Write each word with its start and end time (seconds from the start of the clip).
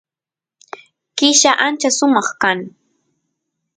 killa 1.17 1.51
ancha 1.65 1.89
sumaq 1.97 2.27
kan 2.41 2.59